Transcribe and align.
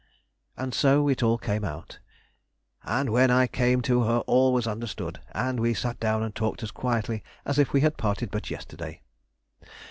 _'And 0.57 0.73
so 0.73 1.07
it 1.09 1.21
all 1.21 1.37
came 1.37 1.63
out, 1.63 1.99
and 2.83 3.11
when 3.11 3.29
I 3.29 3.45
came 3.45 3.81
to 3.83 4.01
her 4.01 4.17
all 4.25 4.51
was 4.51 4.65
understood, 4.65 5.21
and 5.33 5.59
we 5.59 5.75
sat 5.75 5.99
down 5.99 6.23
and 6.23 6.33
talked 6.33 6.63
as 6.63 6.71
quietly 6.71 7.21
as 7.45 7.59
if 7.59 7.71
we 7.71 7.81
had 7.81 7.97
parted 7.97 8.31
but 8.31 8.49
yesterday.... 8.49 9.03